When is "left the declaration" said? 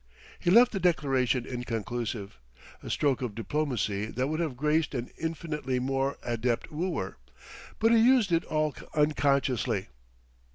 0.49-1.45